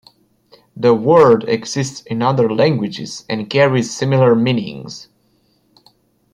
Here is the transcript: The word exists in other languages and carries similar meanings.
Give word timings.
The 0.75 0.95
word 0.95 1.47
exists 1.47 2.01
in 2.01 2.23
other 2.23 2.49
languages 2.51 3.23
and 3.29 3.47
carries 3.47 3.95
similar 3.95 4.33
meanings. 4.33 5.07